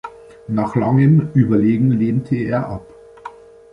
[0.47, 2.87] Nach langem Überlegen lehnte er ab.